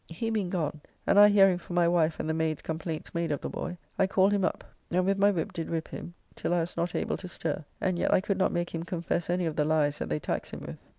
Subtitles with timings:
[0.09, 3.41] He being gone, and I hearing from my wife and the maids' complaints made of
[3.41, 6.61] the boy, I called him up, and with my whip did whip him till I
[6.61, 9.57] was not able to stir, and yet I could not make him confess any of
[9.57, 10.79] the lies that they tax him with.